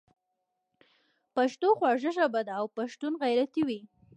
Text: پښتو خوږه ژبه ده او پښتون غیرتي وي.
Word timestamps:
پښتو 1.35 1.67
خوږه 1.77 2.11
ژبه 2.17 2.41
ده 2.47 2.53
او 2.59 2.65
پښتون 2.77 3.13
غیرتي 3.23 3.61
وي. 3.67 3.79